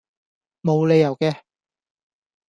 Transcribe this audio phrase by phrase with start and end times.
[0.63, 1.27] 無理由既